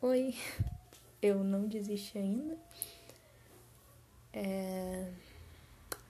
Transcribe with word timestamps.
Oi, 0.00 0.32
eu 1.20 1.42
não 1.42 1.66
desisti 1.66 2.18
ainda. 2.18 2.56
É... 4.32 5.12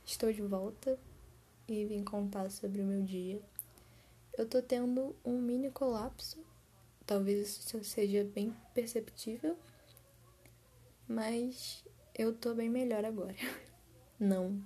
Estou 0.04 0.30
de 0.30 0.42
volta 0.42 0.98
e 1.66 1.86
vim 1.86 2.04
contar 2.04 2.50
sobre 2.50 2.82
o 2.82 2.84
meu 2.84 3.02
dia. 3.02 3.40
Eu 4.36 4.46
tô 4.46 4.60
tendo 4.60 5.16
um 5.24 5.40
mini 5.40 5.70
colapso, 5.70 6.38
talvez 7.06 7.48
isso 7.48 7.82
seja 7.82 8.24
bem 8.24 8.54
perceptível, 8.74 9.56
mas 11.08 11.82
eu 12.14 12.34
tô 12.34 12.54
bem 12.54 12.68
melhor 12.68 13.06
agora. 13.06 13.34
Não 14.20 14.62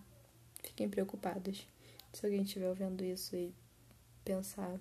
fiquem 0.64 0.88
preocupados 0.88 1.68
se 2.12 2.26
alguém 2.26 2.42
estiver 2.42 2.68
ouvindo 2.68 3.04
isso 3.04 3.36
e 3.36 3.54
pensar: 4.24 4.80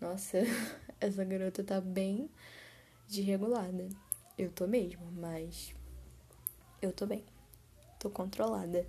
nossa, 0.00 0.38
essa 0.98 1.22
garota 1.22 1.62
tá 1.62 1.82
bem 1.82 2.30
desregulada. 3.12 3.88
Eu 4.38 4.50
tô 4.50 4.66
mesmo, 4.66 5.04
mas 5.12 5.74
eu 6.80 6.92
tô 6.92 7.06
bem. 7.06 7.24
Tô 7.98 8.08
controlada. 8.08 8.86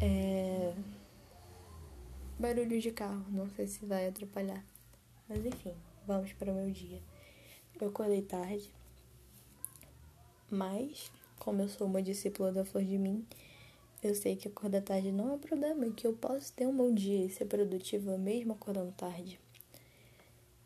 É... 0.00 0.74
Barulho 2.38 2.80
de 2.80 2.92
carro, 2.92 3.24
não 3.28 3.48
sei 3.50 3.66
se 3.66 3.84
vai 3.84 4.06
atrapalhar. 4.06 4.64
Mas 5.28 5.44
enfim, 5.44 5.74
vamos 6.06 6.32
para 6.32 6.52
o 6.52 6.54
meu 6.54 6.70
dia. 6.70 7.02
Eu 7.80 7.88
acordei 7.88 8.22
tarde, 8.22 8.72
mas 10.50 11.10
como 11.38 11.62
eu 11.62 11.68
sou 11.68 11.86
uma 11.86 12.02
discípula 12.02 12.52
da 12.52 12.64
Flor 12.64 12.84
de 12.84 12.98
Mim, 12.98 13.26
eu 14.02 14.14
sei 14.14 14.36
que 14.36 14.46
acordar 14.46 14.82
tarde 14.82 15.10
não 15.10 15.30
é 15.30 15.32
um 15.32 15.38
problema 15.38 15.86
e 15.86 15.92
que 15.92 16.06
eu 16.06 16.12
posso 16.12 16.52
ter 16.52 16.66
um 16.66 16.76
bom 16.76 16.92
dia 16.94 17.24
e 17.24 17.30
ser 17.30 17.46
produtiva 17.46 18.16
mesmo 18.16 18.52
acordando 18.52 18.92
tarde. 18.92 19.40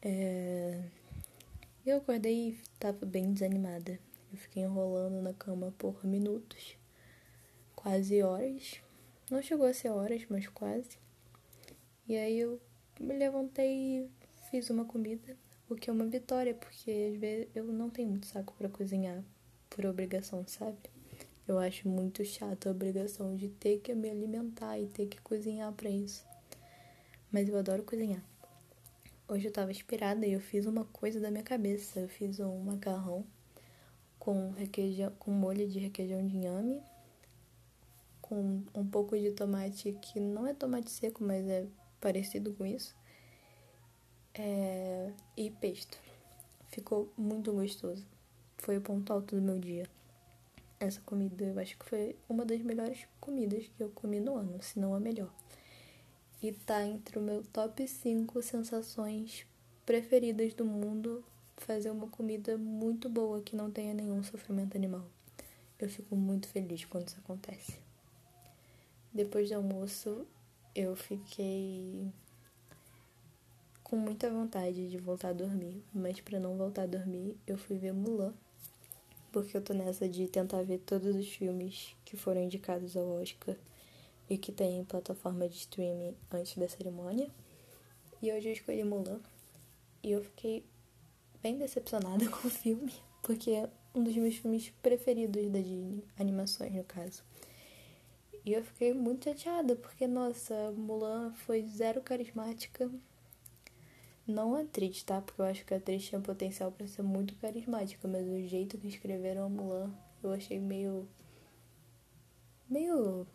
É... 0.02 0.82
Eu 1.86 1.98
acordei 1.98 2.48
e 2.48 2.58
estava 2.72 3.06
bem 3.06 3.32
desanimada. 3.32 4.00
Eu 4.32 4.38
fiquei 4.38 4.64
enrolando 4.64 5.22
na 5.22 5.32
cama 5.32 5.72
por 5.78 6.04
minutos, 6.04 6.76
quase 7.76 8.20
horas. 8.24 8.82
Não 9.30 9.40
chegou 9.40 9.68
a 9.68 9.72
ser 9.72 9.90
horas, 9.90 10.26
mas 10.28 10.48
quase. 10.48 10.98
E 12.08 12.16
aí 12.16 12.40
eu 12.40 12.60
me 12.98 13.16
levantei 13.16 14.00
e 14.00 14.10
fiz 14.50 14.68
uma 14.68 14.84
comida, 14.84 15.36
o 15.68 15.76
que 15.76 15.88
é 15.88 15.92
uma 15.92 16.06
vitória, 16.06 16.56
porque 16.56 17.12
às 17.12 17.20
vezes 17.20 17.46
eu 17.54 17.64
não 17.66 17.88
tenho 17.88 18.08
muito 18.08 18.26
saco 18.26 18.52
para 18.58 18.68
cozinhar 18.68 19.22
por 19.70 19.86
obrigação, 19.86 20.44
sabe? 20.44 20.90
Eu 21.46 21.56
acho 21.56 21.88
muito 21.88 22.24
chato 22.24 22.66
a 22.66 22.72
obrigação 22.72 23.36
de 23.36 23.48
ter 23.48 23.78
que 23.78 23.94
me 23.94 24.10
alimentar 24.10 24.76
e 24.76 24.88
ter 24.88 25.06
que 25.06 25.20
cozinhar 25.20 25.72
para 25.72 25.88
isso. 25.88 26.26
Mas 27.30 27.48
eu 27.48 27.56
adoro 27.56 27.84
cozinhar. 27.84 28.24
Hoje 29.28 29.48
eu 29.48 29.52
tava 29.52 29.72
inspirada 29.72 30.24
e 30.24 30.34
eu 30.34 30.40
fiz 30.40 30.66
uma 30.66 30.84
coisa 30.84 31.18
da 31.18 31.32
minha 31.32 31.42
cabeça. 31.42 31.98
Eu 31.98 32.08
fiz 32.08 32.38
um 32.38 32.60
macarrão 32.60 33.26
com 34.20 34.52
requeijão, 34.52 35.10
com 35.18 35.32
molho 35.32 35.66
de 35.68 35.80
requeijão 35.80 36.24
de 36.24 36.36
inhame, 36.36 36.80
com 38.22 38.62
um 38.72 38.86
pouco 38.86 39.18
de 39.18 39.32
tomate 39.32 39.98
que 40.00 40.20
não 40.20 40.46
é 40.46 40.54
tomate 40.54 40.92
seco, 40.92 41.24
mas 41.24 41.44
é 41.48 41.66
parecido 42.00 42.54
com 42.54 42.64
isso. 42.64 42.94
É, 44.32 45.10
e 45.36 45.50
pesto. 45.50 45.98
Ficou 46.68 47.12
muito 47.16 47.52
gostoso. 47.52 48.06
Foi 48.58 48.78
o 48.78 48.80
ponto 48.80 49.12
alto 49.12 49.34
do 49.34 49.42
meu 49.42 49.58
dia. 49.58 49.90
Essa 50.78 51.00
comida, 51.00 51.46
eu 51.46 51.58
acho 51.58 51.76
que 51.76 51.84
foi 51.84 52.14
uma 52.28 52.44
das 52.44 52.60
melhores 52.60 53.08
comidas 53.18 53.66
que 53.76 53.82
eu 53.82 53.88
comi 53.90 54.20
no 54.20 54.36
ano, 54.36 54.62
se 54.62 54.78
não 54.78 54.94
a 54.94 55.00
melhor 55.00 55.32
e 56.42 56.52
tá 56.52 56.84
entre 56.84 57.18
o 57.18 57.22
meu 57.22 57.42
top 57.52 57.86
5 57.86 58.42
sensações 58.42 59.46
preferidas 59.84 60.52
do 60.54 60.64
mundo 60.64 61.24
fazer 61.56 61.90
uma 61.90 62.08
comida 62.08 62.58
muito 62.58 63.08
boa 63.08 63.40
que 63.40 63.56
não 63.56 63.70
tenha 63.70 63.94
nenhum 63.94 64.22
sofrimento 64.22 64.76
animal. 64.76 65.04
Eu 65.78 65.88
fico 65.88 66.14
muito 66.16 66.48
feliz 66.48 66.84
quando 66.84 67.08
isso 67.08 67.18
acontece. 67.18 67.78
Depois 69.12 69.48
do 69.48 69.54
almoço, 69.54 70.26
eu 70.74 70.94
fiquei 70.94 72.12
com 73.82 73.96
muita 73.96 74.30
vontade 74.30 74.90
de 74.90 74.98
voltar 74.98 75.28
a 75.28 75.32
dormir, 75.32 75.82
mas 75.94 76.20
para 76.20 76.40
não 76.40 76.56
voltar 76.56 76.82
a 76.82 76.86
dormir, 76.86 77.36
eu 77.46 77.56
fui 77.56 77.78
ver 77.78 77.92
Mulan, 77.92 78.34
porque 79.32 79.56
eu 79.56 79.62
tô 79.62 79.72
nessa 79.72 80.08
de 80.08 80.26
tentar 80.26 80.62
ver 80.62 80.78
todos 80.78 81.14
os 81.14 81.28
filmes 81.28 81.94
que 82.04 82.16
foram 82.16 82.42
indicados 82.42 82.96
ao 82.96 83.06
Oscar 83.20 83.56
e 84.28 84.36
que 84.36 84.52
tem 84.52 84.84
plataforma 84.84 85.48
de 85.48 85.56
streaming 85.56 86.16
antes 86.30 86.56
da 86.56 86.68
cerimônia. 86.68 87.30
E 88.20 88.32
hoje 88.32 88.48
eu 88.48 88.52
escolhi 88.52 88.82
Mulan. 88.84 89.20
E 90.02 90.12
eu 90.12 90.22
fiquei 90.22 90.64
bem 91.42 91.58
decepcionada 91.58 92.28
com 92.30 92.48
o 92.48 92.50
filme, 92.50 92.92
porque 93.22 93.50
é 93.50 93.70
um 93.94 94.02
dos 94.02 94.16
meus 94.16 94.36
filmes 94.36 94.70
preferidos 94.82 95.50
da 95.50 95.58
Disney, 95.58 96.04
animações 96.18 96.74
no 96.74 96.84
caso. 96.84 97.22
E 98.44 98.52
eu 98.52 98.62
fiquei 98.62 98.94
muito 98.94 99.24
chateada, 99.24 99.74
porque, 99.74 100.06
nossa, 100.06 100.70
Mulan 100.72 101.32
foi 101.32 101.66
zero 101.66 102.00
carismática. 102.00 102.90
Não 104.26 104.54
a 104.54 104.60
atriz, 104.60 105.02
tá? 105.02 105.20
Porque 105.20 105.40
eu 105.40 105.46
acho 105.46 105.64
que 105.64 105.74
a 105.74 105.76
atriz 105.78 106.04
tinha 106.04 106.20
potencial 106.20 106.70
para 106.70 106.86
ser 106.86 107.02
muito 107.02 107.34
carismática, 107.36 108.06
mas 108.06 108.26
o 108.26 108.46
jeito 108.46 108.78
que 108.78 108.88
escreveram 108.88 109.44
a 109.44 109.48
Mulan 109.48 109.92
eu 110.22 110.32
achei 110.32 110.58
meio. 110.58 111.08
meio 112.68 113.26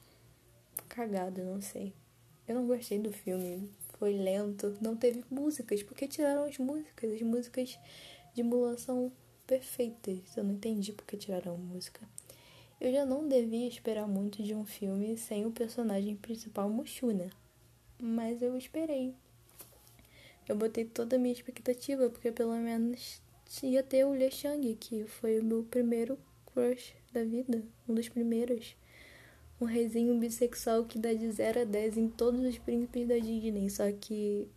cagada, 0.92 1.44
não 1.44 1.62
sei. 1.62 1.94
Eu 2.48 2.56
não 2.56 2.68
gostei 2.68 3.00
do 3.00 3.14
filme, 3.14 3.70
foi 3.98 4.14
lento, 4.14 4.78
não 4.82 4.96
teve 4.96 5.24
músicas, 5.30 5.82
porque 5.82 6.08
tiraram 6.08 6.44
as 6.44 6.58
músicas. 6.58 7.14
As 7.14 7.22
músicas 7.22 7.80
de 8.34 8.44
Mulan 8.44 8.78
são 8.78 9.12
perfeitas. 9.48 10.36
Eu 10.36 10.44
não 10.44 10.54
entendi 10.54 10.92
porque 10.92 11.16
tiraram 11.16 11.58
música. 11.58 12.02
Eu 12.80 12.92
já 12.92 13.06
não 13.06 13.28
devia 13.28 13.68
esperar 13.68 14.08
muito 14.08 14.44
de 14.44 14.54
um 14.54 14.66
filme 14.66 15.16
sem 15.18 15.46
o 15.46 15.52
personagem 15.52 16.16
principal 16.18 16.70
Mushu, 16.70 17.14
né? 17.14 17.30
Mas 18.02 18.42
eu 18.42 18.58
esperei. 18.58 19.14
Eu 20.50 20.56
botei 20.56 20.84
toda 20.84 21.16
a 21.16 21.20
minha 21.20 21.34
expectativa, 21.34 22.10
porque 22.10 22.32
pelo 22.32 22.56
menos 22.58 23.22
ia 23.64 23.84
ter 23.84 24.04
o 24.06 24.16
Liu 24.16 24.32
Shang, 24.32 24.76
que 24.76 25.06
foi 25.06 25.40
o 25.40 25.44
meu 25.44 25.64
primeiro 25.64 26.18
crush 26.48 26.94
da 27.14 27.24
vida, 27.24 27.64
um 27.88 27.94
dos 27.94 28.10
primeiros 28.10 28.76
um 29.62 29.66
reizinho 29.66 30.18
bissexual 30.18 30.86
que 30.86 30.98
dá 30.98 31.14
de 31.14 31.32
0 31.32 31.62
a 31.62 31.64
10 31.64 31.98
em 31.98 32.10
todos 32.10 32.42
os 32.44 32.58
príncipes 32.58 33.08
da 33.08 33.18
Disney, 33.20 33.70
só 33.70 33.92
que 33.92 34.50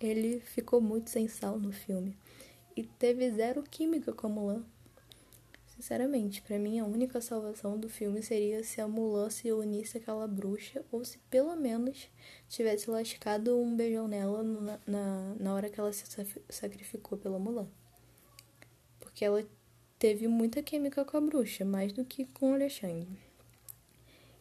ele 0.00 0.40
ficou 0.40 0.80
muito 0.80 1.08
sem 1.08 1.28
sal 1.28 1.58
no 1.58 1.72
filme. 1.72 2.18
E 2.76 2.82
teve 2.82 3.30
zero 3.30 3.62
química 3.62 4.12
com 4.12 4.26
a 4.26 4.30
Mulan. 4.30 4.64
Sinceramente, 5.66 6.42
para 6.42 6.58
mim 6.58 6.80
a 6.80 6.84
única 6.84 7.20
salvação 7.20 7.78
do 7.78 7.88
filme 7.88 8.22
seria 8.22 8.64
se 8.64 8.80
a 8.80 8.88
Mulan 8.88 9.30
se 9.30 9.52
unisse 9.52 9.98
àquela 9.98 10.26
bruxa, 10.26 10.84
ou 10.90 11.04
se 11.04 11.18
pelo 11.30 11.54
menos 11.54 12.08
tivesse 12.48 12.90
lascado 12.90 13.56
um 13.56 13.76
beijão 13.76 14.08
nela 14.08 14.42
na, 14.42 14.80
na, 14.86 15.34
na 15.38 15.54
hora 15.54 15.70
que 15.70 15.78
ela 15.78 15.92
se 15.92 16.04
sacrificou 16.48 17.16
pela 17.16 17.38
Mulan. 17.38 17.68
Porque 18.98 19.24
ela 19.24 19.46
teve 19.98 20.26
muita 20.26 20.62
química 20.62 21.04
com 21.04 21.16
a 21.16 21.20
bruxa, 21.20 21.64
mais 21.64 21.92
do 21.92 22.04
que 22.04 22.24
com 22.24 22.50
o 22.50 22.54
Alexandre. 22.54 23.31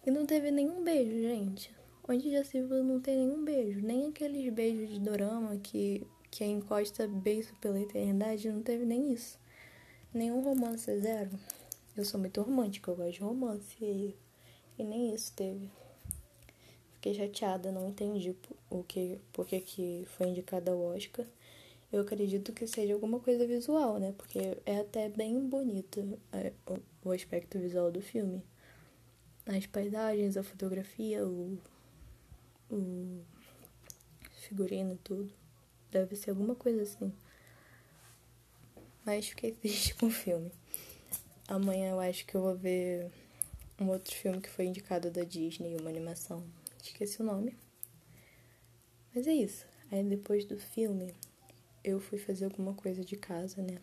E 0.03 0.09
não 0.09 0.25
teve 0.25 0.49
nenhum 0.49 0.83
beijo, 0.83 1.11
gente. 1.11 1.71
Onde 2.07 2.31
já 2.31 2.43
se 2.43 2.59
viu 2.59 2.83
não 2.83 2.99
tem 2.99 3.17
nenhum 3.17 3.45
beijo. 3.45 3.81
Nem 3.81 4.07
aqueles 4.07 4.51
beijos 4.51 4.89
de 4.89 4.99
dorama 4.99 5.57
que, 5.57 6.07
que 6.31 6.43
encosta 6.43 7.07
beijo 7.07 7.53
pela 7.61 7.79
eternidade, 7.79 8.49
não 8.49 8.63
teve 8.63 8.83
nem 8.83 9.13
isso. 9.13 9.39
Nenhum 10.11 10.41
romance 10.41 10.99
zero. 10.99 11.29
Eu 11.95 12.03
sou 12.03 12.19
muito 12.19 12.41
romântica, 12.41 12.89
eu 12.89 12.95
gosto 12.95 13.11
de 13.11 13.19
romance 13.19 13.75
e, 13.79 14.15
e 14.79 14.83
nem 14.83 15.13
isso 15.13 15.33
teve. 15.35 15.69
Fiquei 16.95 17.13
chateada, 17.13 17.71
não 17.71 17.89
entendi 17.89 18.35
o 18.71 18.83
que, 18.83 19.19
porque 19.31 19.59
que 19.59 20.03
foi 20.17 20.29
indicada 20.29 20.71
ao 20.71 20.81
Oscar. 20.81 21.27
Eu 21.93 22.01
acredito 22.01 22.51
que 22.53 22.65
seja 22.65 22.95
alguma 22.95 23.19
coisa 23.19 23.45
visual, 23.45 23.99
né? 23.99 24.15
Porque 24.17 24.57
é 24.65 24.79
até 24.79 25.09
bem 25.09 25.47
bonito 25.47 26.17
é, 26.31 26.53
o 27.03 27.11
aspecto 27.11 27.59
visual 27.59 27.91
do 27.91 28.01
filme 28.01 28.41
as 29.45 29.65
paisagens, 29.65 30.37
a 30.37 30.43
fotografia, 30.43 31.25
o, 31.25 31.57
o 32.69 33.21
figurino, 34.41 34.97
tudo. 35.03 35.31
Deve 35.91 36.15
ser 36.15 36.31
alguma 36.31 36.55
coisa 36.55 36.83
assim. 36.83 37.13
Mas 39.05 39.27
fiquei 39.27 39.51
triste 39.55 39.95
com 39.95 40.07
o 40.07 40.11
filme. 40.11 40.51
Amanhã 41.47 41.91
eu 41.91 41.99
acho 41.99 42.25
que 42.25 42.35
eu 42.35 42.41
vou 42.41 42.55
ver 42.55 43.11
um 43.79 43.89
outro 43.89 44.13
filme 44.13 44.39
que 44.39 44.49
foi 44.49 44.65
indicado 44.65 45.09
da 45.09 45.23
Disney, 45.23 45.75
uma 45.77 45.89
animação. 45.89 46.45
Esqueci 46.81 47.21
o 47.21 47.25
nome. 47.25 47.57
Mas 49.13 49.27
é 49.27 49.33
isso. 49.33 49.65
Aí 49.91 50.03
depois 50.03 50.45
do 50.45 50.57
filme, 50.57 51.13
eu 51.83 51.99
fui 51.99 52.17
fazer 52.17 52.45
alguma 52.45 52.73
coisa 52.73 53.03
de 53.03 53.17
casa, 53.17 53.61
né? 53.61 53.79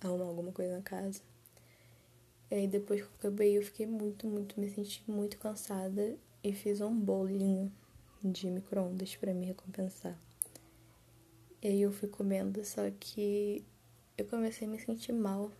Arrumar 0.00 0.26
alguma 0.26 0.52
coisa 0.52 0.76
na 0.76 0.82
casa. 0.82 1.22
E 2.50 2.54
aí 2.54 2.66
depois 2.66 3.00
que 3.00 3.06
eu 3.06 3.12
acabei, 3.18 3.56
eu 3.56 3.62
fiquei 3.62 3.86
muito, 3.86 4.26
muito, 4.26 4.58
me 4.58 4.68
senti 4.68 5.02
muito 5.06 5.38
cansada 5.38 6.16
e 6.42 6.52
fiz 6.52 6.80
um 6.80 6.98
bolinho 6.98 7.72
de 8.22 8.50
micro-ondas 8.50 9.14
pra 9.16 9.32
me 9.32 9.46
recompensar. 9.46 10.18
E 11.62 11.68
aí 11.68 11.82
eu 11.82 11.92
fui 11.92 12.08
comendo, 12.08 12.64
só 12.64 12.82
que 12.98 13.64
eu 14.16 14.24
comecei 14.26 14.66
a 14.66 14.70
me 14.70 14.78
sentir 14.78 15.12
mal. 15.12 15.52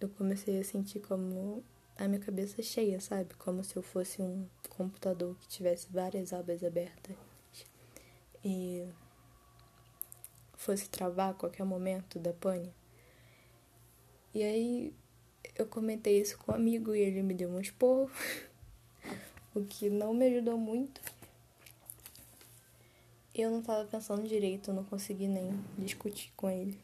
Eu 0.00 0.08
comecei 0.10 0.58
a 0.58 0.64
sentir 0.64 1.00
como 1.00 1.64
a 1.96 2.06
minha 2.08 2.20
cabeça 2.20 2.60
cheia, 2.62 3.00
sabe? 3.00 3.34
Como 3.34 3.62
se 3.64 3.76
eu 3.76 3.82
fosse 3.82 4.20
um 4.20 4.46
computador 4.68 5.36
que 5.38 5.48
tivesse 5.48 5.86
várias 5.90 6.32
abas 6.32 6.62
abertas 6.62 7.16
e 8.44 8.86
fosse 10.56 10.88
travar 10.88 11.30
a 11.30 11.34
qualquer 11.34 11.64
momento 11.64 12.18
da 12.18 12.32
pane. 12.32 12.74
E 14.34 14.42
aí 14.42 14.94
eu 15.56 15.66
comentei 15.66 16.20
isso 16.20 16.38
com 16.38 16.52
um 16.52 16.54
amigo 16.54 16.94
e 16.94 17.00
ele 17.00 17.22
me 17.22 17.34
deu 17.34 17.50
um 17.50 17.60
esporro, 17.60 18.10
o 19.54 19.62
que 19.64 19.88
não 19.90 20.12
me 20.14 20.26
ajudou 20.26 20.58
muito. 20.58 21.00
Eu 23.34 23.50
não 23.50 23.62
tava 23.62 23.84
pensando 23.84 24.28
direito, 24.28 24.72
não 24.72 24.84
consegui 24.84 25.26
nem 25.26 25.52
discutir 25.76 26.32
com 26.36 26.48
ele. 26.48 26.78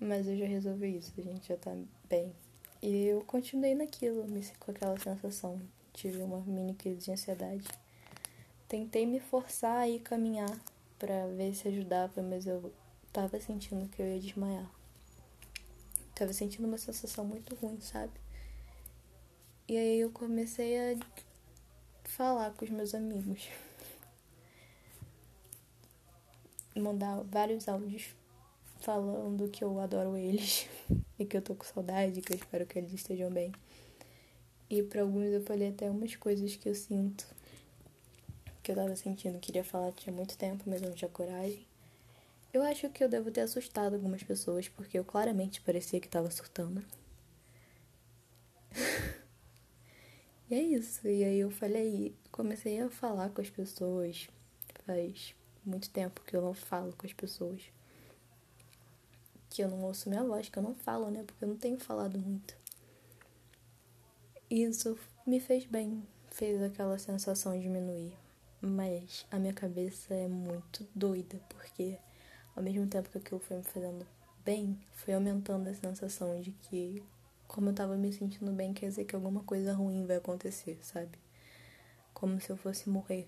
Mas 0.00 0.26
eu 0.26 0.36
já 0.36 0.46
resolvi 0.46 0.96
isso, 0.96 1.12
a 1.18 1.22
gente 1.22 1.48
já 1.48 1.56
tá 1.56 1.76
bem. 2.08 2.34
E 2.82 3.06
eu 3.06 3.22
continuei 3.22 3.74
naquilo, 3.74 4.26
com 4.58 4.70
aquela 4.70 4.98
sensação. 4.98 5.60
Tive 5.92 6.22
uma 6.22 6.40
mini 6.40 6.74
crise 6.74 7.04
de 7.04 7.12
ansiedade. 7.12 7.66
Tentei 8.68 9.06
me 9.06 9.20
forçar 9.20 9.76
a 9.78 9.88
ir 9.88 10.00
caminhar 10.00 10.58
para 10.98 11.26
ver 11.28 11.54
se 11.54 11.68
ajudava, 11.68 12.22
mas 12.22 12.46
eu 12.46 12.72
tava 13.12 13.38
sentindo 13.40 13.88
que 13.88 14.02
eu 14.02 14.06
ia 14.06 14.20
desmaiar. 14.20 14.70
Tava 16.14 16.32
sentindo 16.32 16.66
uma 16.68 16.78
sensação 16.78 17.24
muito 17.24 17.54
ruim, 17.56 17.80
sabe? 17.80 18.12
E 19.66 19.76
aí 19.76 19.98
eu 19.98 20.10
comecei 20.10 20.78
a 20.78 20.98
falar 22.04 22.52
com 22.52 22.64
os 22.64 22.70
meus 22.70 22.94
amigos. 22.94 23.48
Mandar 26.76 27.22
vários 27.24 27.68
áudios 27.68 28.14
falando 28.78 29.48
que 29.48 29.64
eu 29.64 29.80
adoro 29.80 30.16
eles 30.16 30.68
e 31.18 31.24
que 31.24 31.36
eu 31.36 31.42
tô 31.42 31.54
com 31.54 31.64
saudade, 31.64 32.20
que 32.20 32.32
eu 32.32 32.36
espero 32.36 32.66
que 32.66 32.78
eles 32.78 32.92
estejam 32.92 33.30
bem. 33.30 33.52
E 34.68 34.82
para 34.82 35.02
alguns 35.02 35.32
eu 35.32 35.42
falei 35.42 35.70
até 35.70 35.90
umas 35.90 36.14
coisas 36.16 36.54
que 36.56 36.68
eu 36.68 36.74
sinto, 36.74 37.26
que 38.62 38.70
eu 38.70 38.76
tava 38.76 38.94
sentindo, 38.96 39.38
queria 39.38 39.64
falar 39.64 39.92
tinha 39.92 40.14
muito 40.14 40.36
tempo, 40.36 40.64
mas 40.66 40.82
eu 40.82 40.88
não 40.88 40.96
tinha 40.96 41.08
coragem. 41.08 41.66
Eu 42.54 42.62
acho 42.62 42.88
que 42.88 43.02
eu 43.02 43.08
devo 43.08 43.32
ter 43.32 43.40
assustado 43.40 43.94
algumas 43.94 44.22
pessoas, 44.22 44.68
porque 44.68 44.96
eu 44.96 45.04
claramente 45.04 45.60
parecia 45.60 45.98
que 45.98 46.08
tava 46.08 46.30
surtando. 46.30 46.84
e 50.48 50.54
é 50.54 50.62
isso. 50.62 51.04
E 51.08 51.24
aí 51.24 51.40
eu 51.40 51.50
falei, 51.50 52.14
comecei 52.30 52.80
a 52.80 52.88
falar 52.88 53.30
com 53.30 53.40
as 53.40 53.50
pessoas. 53.50 54.28
Faz 54.86 55.34
muito 55.64 55.90
tempo 55.90 56.20
que 56.20 56.36
eu 56.36 56.42
não 56.42 56.54
falo 56.54 56.92
com 56.92 57.04
as 57.04 57.12
pessoas 57.12 57.60
que 59.50 59.62
eu 59.62 59.68
não 59.68 59.82
ouço 59.82 60.08
minha 60.08 60.22
voz, 60.22 60.48
que 60.48 60.56
eu 60.56 60.62
não 60.62 60.76
falo, 60.76 61.10
né? 61.10 61.24
Porque 61.24 61.42
eu 61.42 61.48
não 61.48 61.56
tenho 61.56 61.80
falado 61.80 62.20
muito. 62.20 62.56
Isso 64.48 64.96
me 65.26 65.40
fez 65.40 65.66
bem, 65.66 66.06
fez 66.28 66.62
aquela 66.62 66.98
sensação 66.98 67.58
diminuir. 67.58 68.16
Mas 68.60 69.26
a 69.28 69.40
minha 69.40 69.52
cabeça 69.52 70.14
é 70.14 70.28
muito 70.28 70.86
doida, 70.94 71.40
porque 71.48 71.98
ao 72.54 72.62
mesmo 72.62 72.86
tempo 72.86 73.08
que 73.10 73.18
aquilo 73.18 73.40
foi 73.40 73.56
me 73.58 73.62
fazendo 73.64 74.06
bem, 74.44 74.78
foi 74.92 75.14
aumentando 75.14 75.68
a 75.68 75.74
sensação 75.74 76.40
de 76.40 76.52
que, 76.52 77.02
como 77.48 77.70
eu 77.70 77.74
tava 77.74 77.96
me 77.96 78.12
sentindo 78.12 78.52
bem, 78.52 78.72
quer 78.72 78.88
dizer 78.88 79.04
que 79.04 79.14
alguma 79.14 79.42
coisa 79.42 79.72
ruim 79.72 80.06
vai 80.06 80.16
acontecer, 80.16 80.78
sabe? 80.82 81.18
Como 82.12 82.40
se 82.40 82.50
eu 82.50 82.56
fosse 82.56 82.88
morrer. 82.88 83.26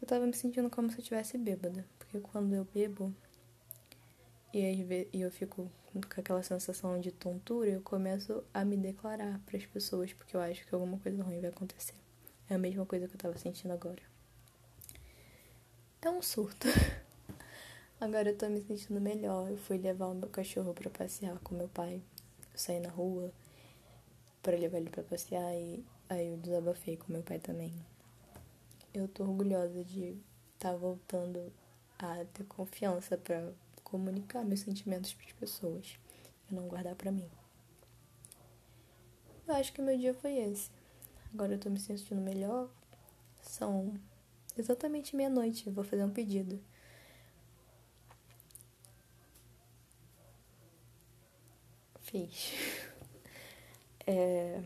Eu 0.00 0.08
tava 0.08 0.26
me 0.26 0.34
sentindo 0.34 0.68
como 0.70 0.90
se 0.90 0.98
eu 0.98 1.04
tivesse 1.04 1.38
bêbada, 1.38 1.86
porque 1.98 2.20
quando 2.20 2.54
eu 2.54 2.64
bebo, 2.64 3.14
e, 4.52 4.84
eu 5.12 5.30
fico 5.30 5.70
com 5.92 6.20
aquela 6.20 6.42
sensação 6.42 7.00
de 7.00 7.12
tontura, 7.12 7.68
eu 7.68 7.80
começo 7.82 8.42
a 8.52 8.64
me 8.64 8.76
declarar 8.76 9.40
para 9.46 9.56
as 9.56 9.66
pessoas, 9.66 10.12
porque 10.12 10.36
eu 10.36 10.40
acho 10.40 10.66
que 10.66 10.74
alguma 10.74 10.98
coisa 10.98 11.22
ruim 11.22 11.40
vai 11.40 11.50
acontecer. 11.50 11.94
É 12.48 12.54
a 12.54 12.58
mesma 12.58 12.84
coisa 12.84 13.06
que 13.06 13.14
eu 13.14 13.20
tava 13.20 13.38
sentindo 13.38 13.72
agora. 13.72 14.02
É 16.02 16.10
um 16.10 16.22
surto. 16.22 16.66
Agora 18.00 18.30
eu 18.30 18.36
tô 18.36 18.48
me 18.48 18.62
sentindo 18.62 18.98
melhor. 18.98 19.50
Eu 19.50 19.58
fui 19.58 19.76
levar 19.76 20.06
o 20.06 20.14
meu 20.14 20.30
cachorro 20.30 20.72
para 20.72 20.88
passear 20.88 21.38
com 21.40 21.54
meu 21.54 21.68
pai. 21.68 22.00
Eu 22.50 22.58
saí 22.58 22.80
na 22.80 22.88
rua 22.88 23.30
para 24.42 24.56
levar 24.56 24.78
ele 24.78 24.88
para 24.88 25.02
passear 25.02 25.54
e 25.54 25.84
aí 26.08 26.28
eu 26.28 26.38
desabafei 26.38 26.96
com 26.96 27.12
meu 27.12 27.22
pai 27.22 27.38
também. 27.38 27.74
Eu 28.94 29.06
tô 29.06 29.24
orgulhosa 29.24 29.84
de 29.84 30.16
estar 30.54 30.70
tá 30.72 30.76
voltando 30.76 31.52
a 31.98 32.24
ter 32.32 32.44
confiança 32.44 33.18
para 33.18 33.52
comunicar 33.84 34.46
meus 34.46 34.60
sentimentos 34.60 35.12
para 35.12 35.26
as 35.26 35.32
pessoas 35.32 35.98
e 36.50 36.54
não 36.54 36.68
guardar 36.68 36.94
para 36.94 37.12
mim. 37.12 37.28
Eu 39.46 39.54
acho 39.56 39.74
que 39.74 39.82
meu 39.82 39.98
dia 39.98 40.14
foi 40.14 40.38
esse. 40.38 40.70
Agora 41.34 41.52
eu 41.52 41.58
tô 41.58 41.68
me 41.68 41.78
sentindo 41.78 42.22
melhor. 42.22 42.70
São 43.42 43.92
exatamente 44.56 45.14
meia-noite. 45.14 45.68
Vou 45.68 45.84
fazer 45.84 46.02
um 46.02 46.10
pedido. 46.10 46.58
Fiz. 52.10 52.52
É... 54.04 54.60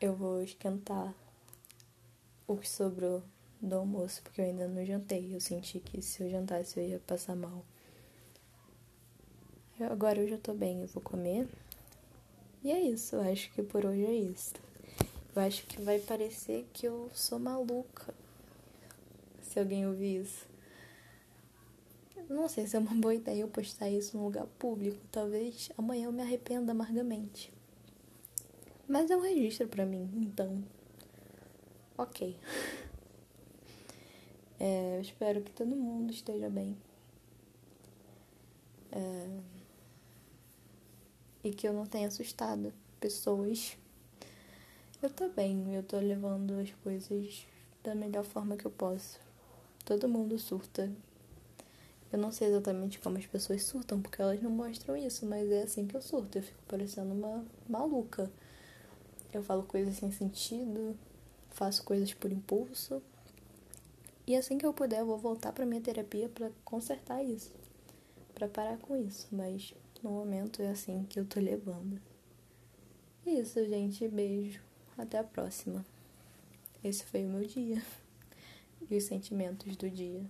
Eu 0.00 0.16
vou 0.16 0.42
esquentar 0.42 1.14
o 2.48 2.56
que 2.56 2.68
sobrou 2.68 3.22
do 3.60 3.76
almoço, 3.76 4.20
porque 4.22 4.40
eu 4.40 4.46
ainda 4.46 4.66
não 4.66 4.84
jantei. 4.84 5.32
Eu 5.32 5.40
senti 5.40 5.78
que 5.78 6.02
se 6.02 6.24
eu 6.24 6.30
jantasse 6.30 6.80
eu 6.80 6.88
ia 6.88 6.98
passar 7.06 7.36
mal. 7.36 7.64
Eu, 9.78 9.92
agora 9.92 10.18
eu 10.18 10.28
já 10.28 10.38
tô 10.38 10.54
bem, 10.54 10.80
eu 10.80 10.88
vou 10.88 11.00
comer. 11.00 11.48
E 12.64 12.72
é 12.72 12.80
isso, 12.80 13.14
eu 13.14 13.20
acho 13.20 13.52
que 13.52 13.62
por 13.62 13.86
hoje 13.86 14.04
é 14.04 14.12
isso. 14.12 14.54
Eu 15.36 15.42
acho 15.42 15.64
que 15.66 15.80
vai 15.80 16.00
parecer 16.00 16.66
que 16.72 16.86
eu 16.86 17.08
sou 17.14 17.38
maluca. 17.38 18.12
Se 19.42 19.60
alguém 19.60 19.86
ouvir 19.86 20.22
isso. 20.22 20.49
Não 22.30 22.48
sei 22.48 22.64
se 22.64 22.76
é 22.76 22.78
uma 22.78 22.94
boa 22.94 23.12
ideia 23.12 23.40
eu 23.40 23.48
postar 23.48 23.90
isso 23.90 24.16
num 24.16 24.22
lugar 24.22 24.46
público. 24.46 25.00
Talvez 25.10 25.68
amanhã 25.76 26.04
eu 26.04 26.12
me 26.12 26.22
arrependa 26.22 26.70
amargamente. 26.70 27.52
Mas 28.86 29.10
é 29.10 29.16
um 29.16 29.20
registro 29.20 29.66
para 29.66 29.84
mim, 29.84 30.08
então. 30.14 30.62
Ok. 31.98 32.36
É, 34.62 34.98
eu 34.98 35.00
espero 35.00 35.40
que 35.40 35.50
todo 35.52 35.74
mundo 35.74 36.10
esteja 36.12 36.50
bem. 36.50 36.76
É, 38.92 39.40
e 41.42 41.50
que 41.50 41.66
eu 41.66 41.72
não 41.72 41.86
tenha 41.86 42.08
assustado 42.08 42.70
pessoas. 43.00 43.78
Eu 45.00 45.08
tô 45.08 45.30
bem, 45.30 45.74
eu 45.74 45.82
tô 45.82 45.98
levando 45.98 46.60
as 46.60 46.70
coisas 46.84 47.46
da 47.82 47.94
melhor 47.94 48.22
forma 48.22 48.54
que 48.54 48.66
eu 48.66 48.70
posso. 48.70 49.18
Todo 49.82 50.06
mundo 50.06 50.38
surta. 50.38 50.92
Eu 52.12 52.18
não 52.18 52.32
sei 52.32 52.48
exatamente 52.48 52.98
como 52.98 53.18
as 53.18 53.26
pessoas 53.26 53.62
surtam, 53.62 54.02
porque 54.02 54.20
elas 54.20 54.42
não 54.42 54.50
mostram 54.50 54.96
isso, 54.96 55.24
mas 55.26 55.50
é 55.50 55.62
assim 55.62 55.86
que 55.86 55.96
eu 55.96 56.02
surto. 56.02 56.38
Eu 56.38 56.42
fico 56.42 56.58
parecendo 56.66 57.12
uma 57.14 57.44
maluca. 57.68 58.30
Eu 59.32 59.44
falo 59.44 59.62
coisas 59.62 59.94
sem 59.96 60.10
sentido, 60.10 60.96
faço 61.50 61.84
coisas 61.84 62.12
por 62.12 62.32
impulso. 62.32 63.00
E 64.26 64.34
assim 64.34 64.58
que 64.58 64.66
eu 64.66 64.72
puder, 64.72 65.00
eu 65.00 65.06
vou 65.06 65.18
voltar 65.18 65.52
para 65.52 65.64
minha 65.64 65.80
terapia 65.80 66.28
para 66.28 66.50
consertar 66.64 67.22
isso, 67.22 67.52
para 68.34 68.48
parar 68.48 68.78
com 68.78 68.96
isso, 68.96 69.28
mas 69.30 69.74
no 70.02 70.10
momento 70.10 70.62
é 70.62 70.68
assim 70.68 71.04
que 71.08 71.18
eu 71.18 71.24
tô 71.24 71.38
levando. 71.40 72.00
Isso, 73.26 73.64
gente, 73.66 74.08
beijo. 74.08 74.60
Até 74.96 75.18
a 75.18 75.24
próxima. 75.24 75.84
Esse 76.82 77.04
foi 77.04 77.24
o 77.24 77.28
meu 77.28 77.46
dia 77.46 77.82
e 78.90 78.96
os 78.96 79.04
sentimentos 79.04 79.76
do 79.76 79.88
dia. 79.88 80.24